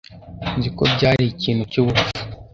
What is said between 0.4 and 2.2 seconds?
Nzi ko byari ikintu cyubupfu.